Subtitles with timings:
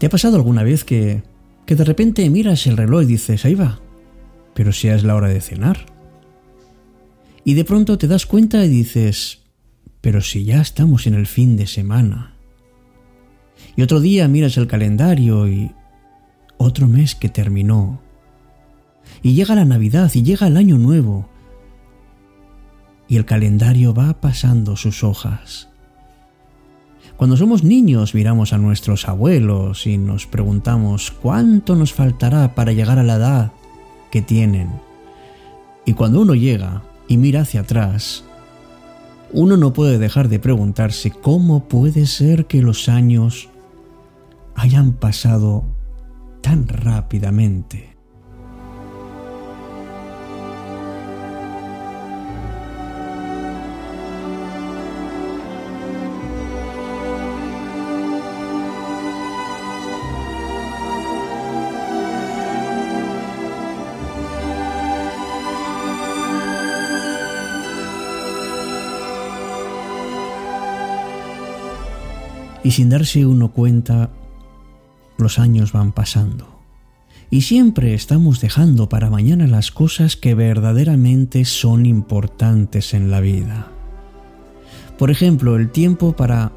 [0.00, 1.22] ¿Te ha pasado alguna vez que,
[1.66, 3.80] que de repente miras el reloj y dices, ahí va,
[4.54, 5.84] pero si es la hora de cenar?
[7.44, 9.40] Y de pronto te das cuenta y dices,
[10.00, 12.34] pero si ya estamos en el fin de semana.
[13.76, 15.70] Y otro día miras el calendario y
[16.56, 18.00] otro mes que terminó.
[19.20, 21.28] Y llega la Navidad y llega el Año Nuevo.
[23.06, 25.69] Y el calendario va pasando sus hojas.
[27.20, 32.98] Cuando somos niños miramos a nuestros abuelos y nos preguntamos cuánto nos faltará para llegar
[32.98, 33.52] a la edad
[34.10, 34.70] que tienen.
[35.84, 38.24] Y cuando uno llega y mira hacia atrás,
[39.32, 43.50] uno no puede dejar de preguntarse cómo puede ser que los años
[44.54, 45.64] hayan pasado
[46.40, 47.89] tan rápidamente.
[72.70, 74.10] Y sin darse uno cuenta,
[75.18, 76.60] los años van pasando.
[77.28, 83.66] Y siempre estamos dejando para mañana las cosas que verdaderamente son importantes en la vida.
[85.00, 86.52] Por ejemplo, el tiempo para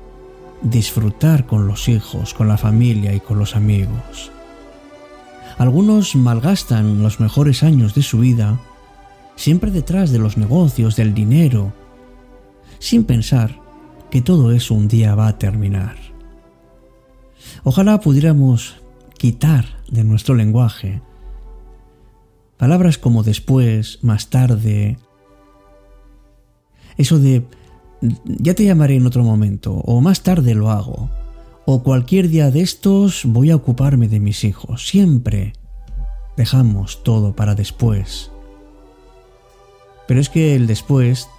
[0.61, 4.30] disfrutar con los hijos, con la familia y con los amigos.
[5.58, 8.59] Algunos malgastan los mejores años de su vida
[9.36, 11.73] siempre detrás de los negocios, del dinero,
[12.78, 13.62] sin pensar
[14.14, 15.95] que todo eso un día va a terminar.
[17.64, 18.75] Ojalá pudiéramos
[19.17, 21.02] quitar de nuestro lenguaje
[22.57, 25.00] palabras como después, más tarde,
[26.96, 27.47] eso de
[28.25, 31.09] ya te llamaré en otro momento, o más tarde lo hago,
[31.66, 34.88] o cualquier día de estos voy a ocuparme de mis hijos.
[34.88, 35.53] Siempre
[36.38, 38.30] dejamos todo para después.
[40.07, 41.30] Pero es que el después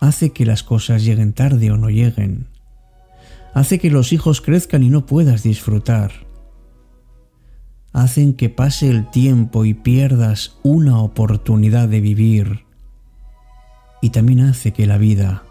[0.00, 2.48] hace que las cosas lleguen tarde o no lleguen.
[3.54, 6.12] Hace que los hijos crezcan y no puedas disfrutar.
[7.92, 12.64] Hacen que pase el tiempo y pierdas una oportunidad de vivir.
[14.00, 15.42] Y también hace que la vida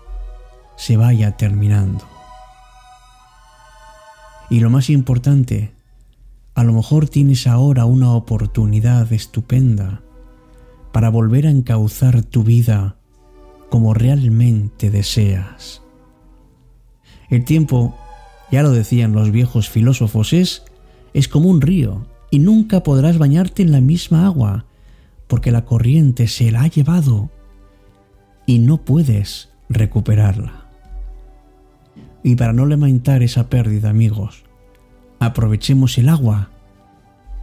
[0.77, 2.05] se vaya terminando.
[4.49, 5.73] Y lo más importante,
[6.55, 10.01] a lo mejor tienes ahora una oportunidad estupenda
[10.91, 12.98] para volver a encauzar tu vida
[13.69, 15.81] como realmente deseas.
[17.29, 17.95] El tiempo,
[18.51, 20.63] ya lo decían los viejos filósofos, es,
[21.13, 24.65] es como un río y nunca podrás bañarte en la misma agua
[25.27, 27.29] porque la corriente se la ha llevado
[28.45, 30.65] y no puedes recuperarla.
[32.23, 34.43] Y para no lamentar esa pérdida, amigos,
[35.19, 36.49] aprovechemos el agua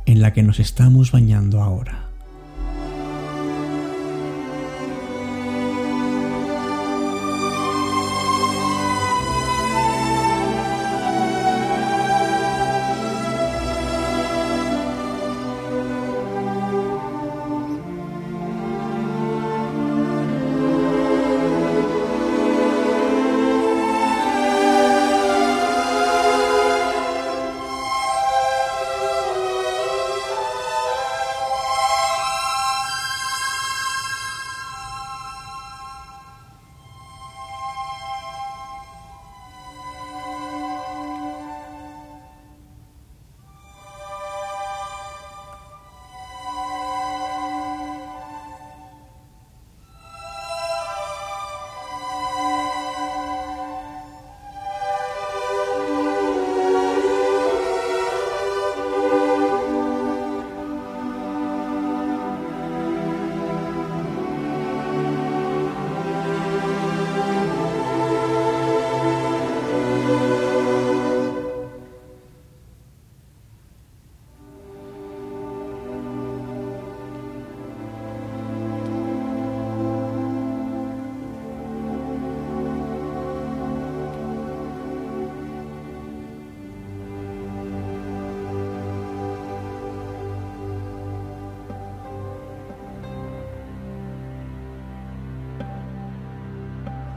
[0.05, 2.06] en la que nos estamos bañando ahora.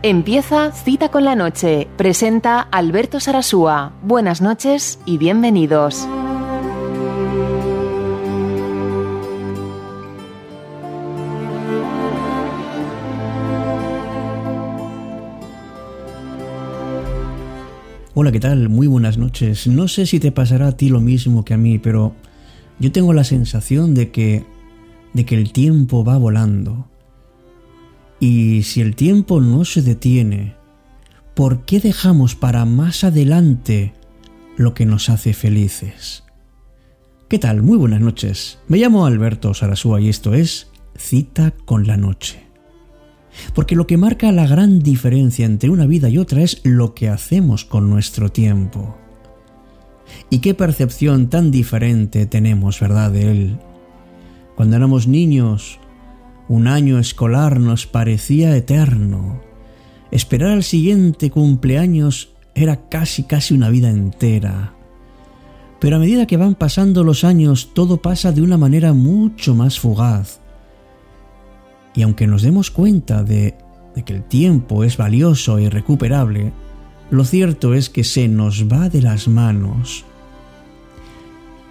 [0.01, 1.89] Empieza Cita con la Noche.
[1.97, 3.91] Presenta Alberto Sarasúa.
[4.01, 6.07] Buenas noches y bienvenidos.
[18.13, 18.69] Hola, ¿qué tal?
[18.69, 19.67] Muy buenas noches.
[19.67, 22.13] No sé si te pasará a ti lo mismo que a mí, pero
[22.79, 24.45] yo tengo la sensación de que
[25.11, 26.87] de que el tiempo va volando.
[28.19, 30.55] Y si el tiempo no se detiene,
[31.35, 33.93] ¿por qué dejamos para más adelante
[34.57, 36.23] lo que nos hace felices?
[37.29, 37.61] ¿Qué tal?
[37.61, 38.59] Muy buenas noches.
[38.67, 42.43] Me llamo Alberto Sarasúa y esto es Cita con la Noche.
[43.53, 47.07] Porque lo que marca la gran diferencia entre una vida y otra es lo que
[47.07, 48.97] hacemos con nuestro tiempo.
[50.29, 53.59] Y qué percepción tan diferente tenemos, ¿verdad?, de él.
[54.55, 55.79] Cuando éramos niños,
[56.49, 59.39] un año escolar nos parecía eterno.
[60.11, 64.73] Esperar al siguiente cumpleaños era casi casi una vida entera.
[65.79, 69.79] Pero a medida que van pasando los años, todo pasa de una manera mucho más
[69.79, 70.41] fugaz.
[71.93, 73.55] Y aunque nos demos cuenta de,
[74.03, 76.51] que el tiempo es valioso e irrecuperable,
[77.11, 80.03] lo cierto es que se nos va de las manos.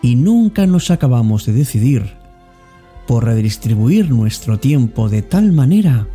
[0.03, 2.18] Y nunca nos acabamos de decidir
[3.09, 6.07] por redistribuir nuestro tiempo de tal manera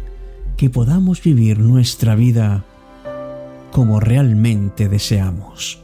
[0.58, 2.66] que podamos vivir nuestra vida
[3.72, 5.82] como realmente deseamos.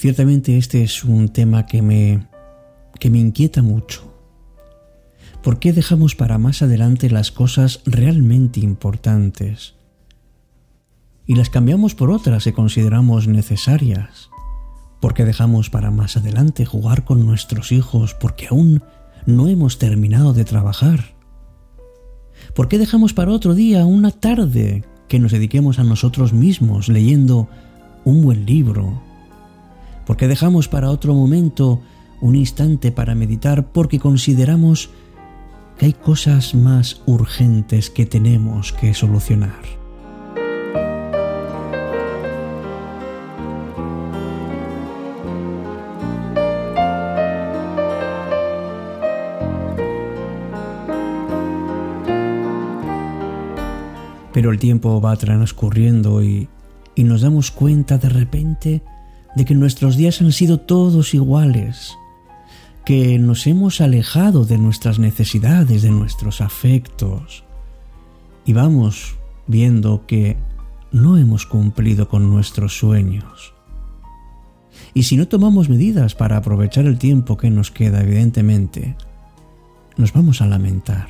[0.00, 2.26] Ciertamente este es un tema que me,
[2.98, 4.10] que me inquieta mucho.
[5.42, 9.74] ¿Por qué dejamos para más adelante las cosas realmente importantes?
[11.26, 14.30] Y las cambiamos por otras que consideramos necesarias.
[15.02, 18.82] ¿Por qué dejamos para más adelante jugar con nuestros hijos porque aún
[19.26, 21.14] no hemos terminado de trabajar?
[22.54, 27.50] ¿Por qué dejamos para otro día una tarde que nos dediquemos a nosotros mismos leyendo
[28.06, 29.09] un buen libro,
[30.10, 31.80] porque dejamos para otro momento
[32.20, 34.90] un instante para meditar porque consideramos
[35.78, 39.62] que hay cosas más urgentes que tenemos que solucionar.
[54.32, 56.48] Pero el tiempo va transcurriendo y,
[56.96, 58.82] y nos damos cuenta de repente
[59.34, 61.96] de que nuestros días han sido todos iguales,
[62.84, 67.44] que nos hemos alejado de nuestras necesidades, de nuestros afectos,
[68.44, 69.16] y vamos
[69.46, 70.36] viendo que
[70.92, 73.54] no hemos cumplido con nuestros sueños.
[74.94, 78.96] Y si no tomamos medidas para aprovechar el tiempo que nos queda, evidentemente,
[79.96, 81.08] nos vamos a lamentar.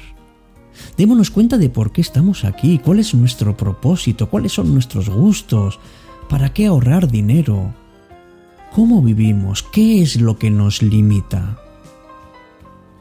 [0.96, 5.78] Démonos cuenta de por qué estamos aquí, cuál es nuestro propósito, cuáles son nuestros gustos,
[6.28, 7.74] para qué ahorrar dinero,
[8.72, 9.64] ¿Cómo vivimos?
[9.64, 11.58] ¿Qué es lo que nos limita?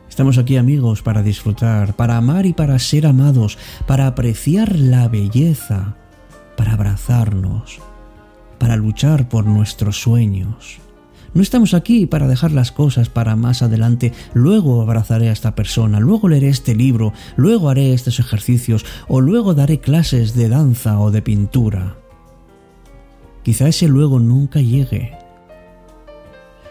[0.09, 5.95] Estamos aquí amigos para disfrutar, para amar y para ser amados, para apreciar la belleza,
[6.57, 7.77] para abrazarnos,
[8.57, 10.79] para luchar por nuestros sueños.
[11.35, 15.99] No estamos aquí para dejar las cosas para más adelante, luego abrazaré a esta persona,
[15.99, 21.11] luego leeré este libro, luego haré estos ejercicios o luego daré clases de danza o
[21.11, 21.95] de pintura.
[23.43, 25.28] Quizá ese luego nunca llegue,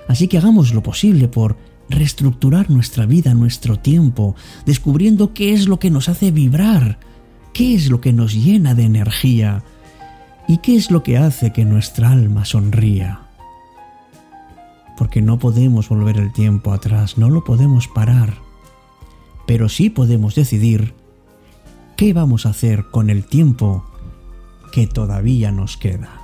[0.09, 1.57] Así que hagamos lo posible por
[1.89, 4.35] reestructurar nuestra vida, nuestro tiempo,
[4.67, 6.99] descubriendo qué es lo que nos hace vibrar,
[7.53, 9.63] qué es lo que nos llena de energía
[10.49, 13.21] y qué es lo que hace que nuestra alma sonría.
[14.97, 18.35] Porque no podemos volver el tiempo atrás, no lo podemos parar,
[19.47, 20.95] pero sí podemos decidir
[21.97, 23.85] qué vamos a hacer con el tiempo
[24.73, 26.18] que todavía nos queda.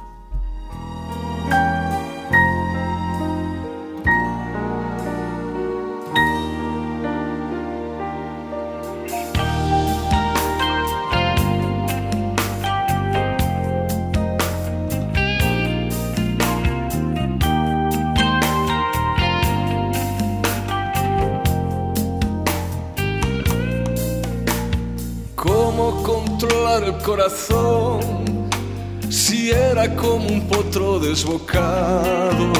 [29.08, 32.52] Si era como un potro desbocado.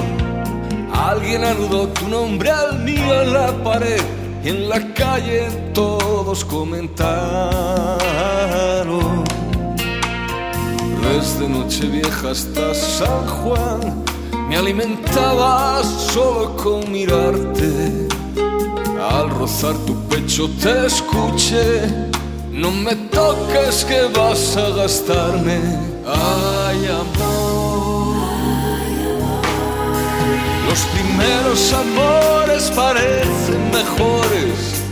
[0.92, 4.00] Alguien anudó tu nombre al mío en la pared
[4.44, 6.84] y en la calle todos comentaron.
[11.02, 14.04] Desde Nochevieja hasta San Juan
[14.48, 18.06] me alimentabas solo con mirarte.
[19.10, 21.82] Al rozar tu pecho te escuché
[22.50, 25.58] No me toques que vas a gastarme.
[26.06, 28.16] Ay, amor.
[30.68, 34.82] Los primeros amores parecen mejores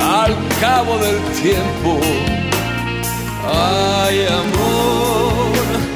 [0.00, 2.00] al cabo del tiempo.
[3.46, 5.20] Ay, amor.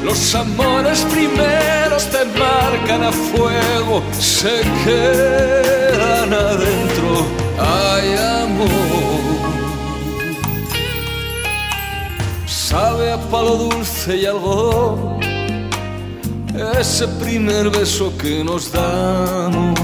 [0.04, 7.26] Los amores primeros te marcan a fuego, se quedan adentro.
[7.58, 8.93] Ay, amor.
[12.74, 15.20] Sabe a palo dulce y algodón
[16.76, 19.78] ese primer beso que nos damos.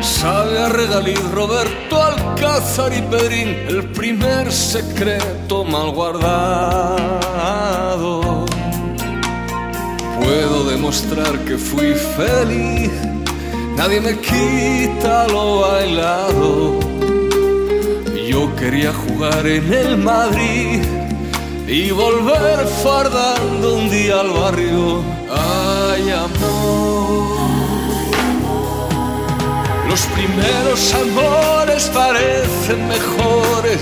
[0.00, 6.20] Sabe a regalí Roberto Alcázar y Pedrín, el primer secreto mal guardado.
[10.20, 12.92] Puedo demostrar que fui feliz,
[13.76, 16.78] nadie me quita lo bailado.
[18.28, 20.80] Yo quería jugar en el Madrid
[21.66, 25.02] y volver fardando un día al barrio.
[25.30, 27.34] Ay, amor.
[29.88, 33.80] Los primeros amores parecen mejores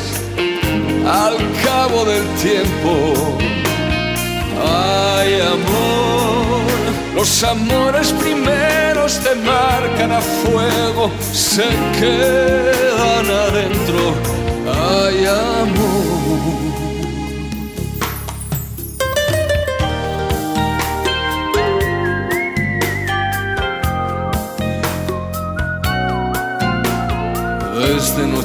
[1.07, 3.15] al cabo del tiempo.
[4.65, 6.63] Ay, amor.
[7.15, 11.65] Los amores primeros te marcan a fuego, se
[11.99, 14.15] quedan adentro.
[14.67, 15.27] Ay,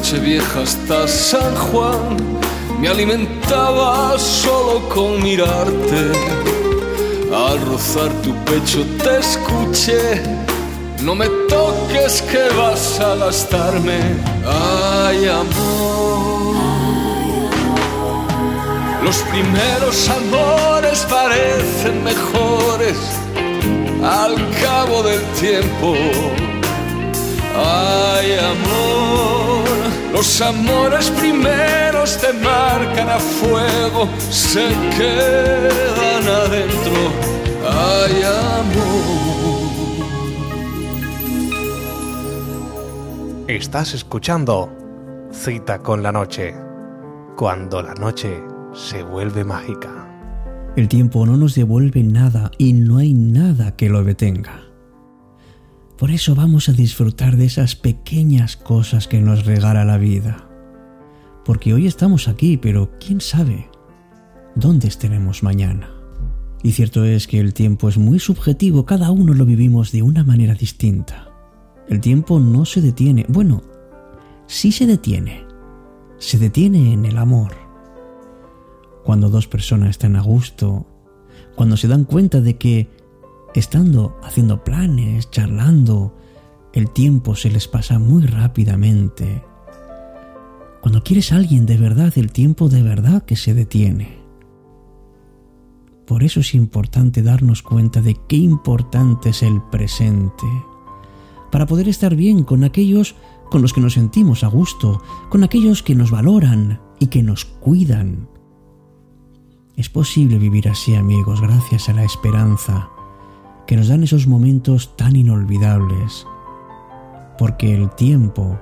[0.09, 2.15] Nochevieja hasta San Juan
[2.79, 6.11] me alimentaba solo con mirarte.
[7.35, 10.23] Al rozar tu pecho te escuché.
[11.01, 13.99] No me toques que vas a gastarme.
[14.45, 16.55] Ay, amor.
[19.03, 22.97] Los primeros amores parecen mejores
[24.01, 25.95] al cabo del tiempo.
[27.57, 29.26] Ay, amor,
[30.13, 36.93] los amores primeros te marcan a fuego, se quedan adentro.
[37.69, 39.27] Ay, amor.
[43.47, 44.69] Estás escuchando
[45.31, 46.53] Cita con la Noche,
[47.35, 50.05] cuando la noche se vuelve mágica.
[50.75, 54.66] El tiempo no nos devuelve nada y no hay nada que lo detenga.
[55.97, 60.47] Por eso vamos a disfrutar de esas pequeñas cosas que nos regala la vida.
[61.43, 63.67] Porque hoy estamos aquí, pero quién sabe
[64.53, 65.89] dónde estaremos mañana.
[66.61, 70.23] Y cierto es que el tiempo es muy subjetivo, cada uno lo vivimos de una
[70.23, 71.31] manera distinta.
[71.87, 73.63] El tiempo no se detiene, bueno,
[74.45, 75.45] sí se detiene.
[76.19, 77.53] Se detiene en el amor.
[79.03, 80.85] Cuando dos personas están a gusto,
[81.55, 82.96] cuando se dan cuenta de que
[83.59, 86.15] estando haciendo planes, charlando,
[86.73, 89.43] el tiempo se les pasa muy rápidamente.
[90.81, 94.17] Cuando quieres a alguien de verdad, el tiempo de verdad que se detiene.
[96.05, 100.45] Por eso es importante darnos cuenta de qué importante es el presente,
[101.51, 103.15] para poder estar bien con aquellos
[103.49, 107.45] con los que nos sentimos a gusto, con aquellos que nos valoran y que nos
[107.45, 108.29] cuidan.
[109.75, 112.89] Es posible vivir así, amigos, gracias a la esperanza,
[113.67, 116.25] que nos dan esos momentos tan inolvidables,
[117.37, 118.57] porque el tiempo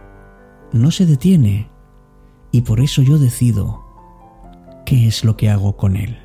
[0.74, 1.70] no se detiene
[2.52, 3.86] y por eso yo decido
[4.86, 6.18] qué es lo que hago con él.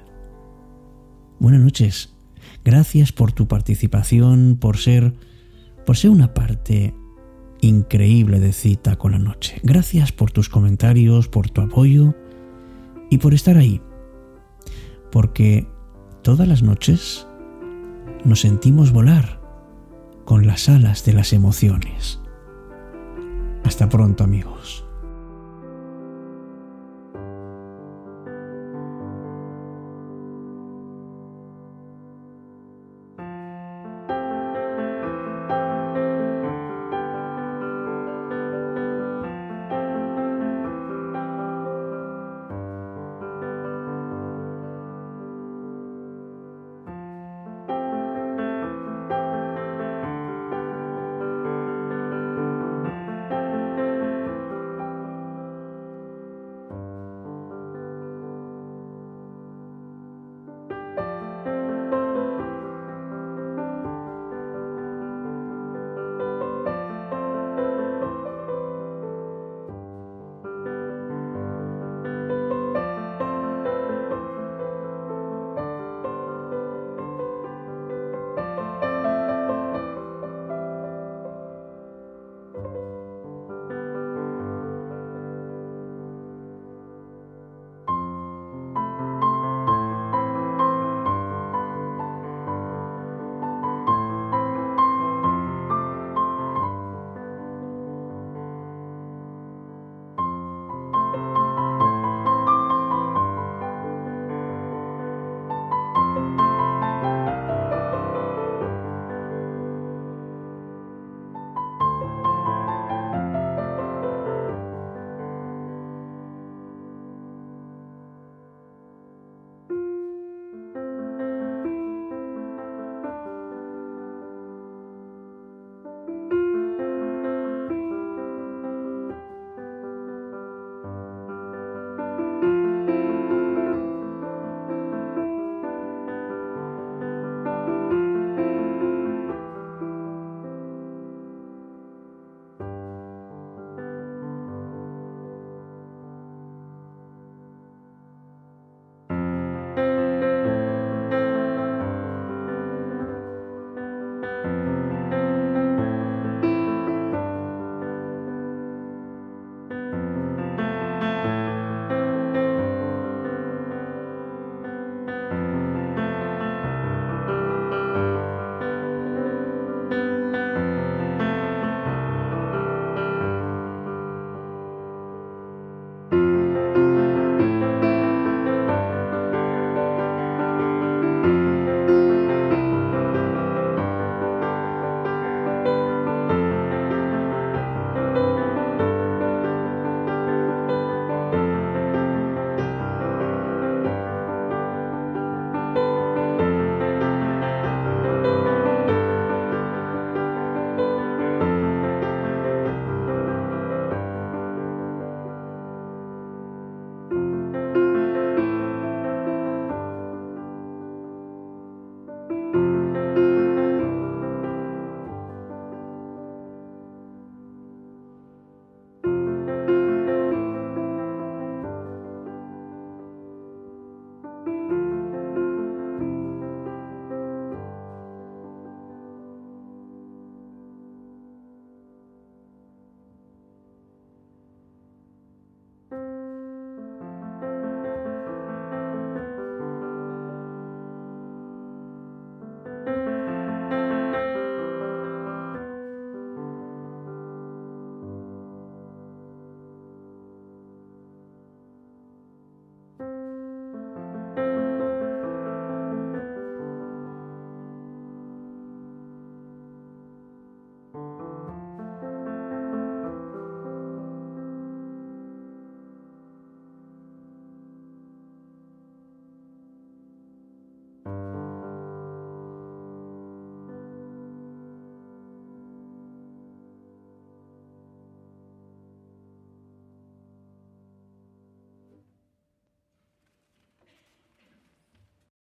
[1.39, 2.17] Buenas noches,
[2.65, 5.15] gracias por tu participación, por ser,
[5.85, 6.95] por ser una parte
[7.61, 9.61] increíble de cita con la noche.
[9.63, 12.15] Gracias por tus comentarios, por tu apoyo
[13.11, 13.83] y por estar ahí,
[15.13, 15.69] porque
[16.23, 17.27] todas las noches
[18.25, 19.41] nos sentimos volar
[20.25, 22.21] con las alas de las emociones.
[23.65, 24.87] Hasta pronto amigos.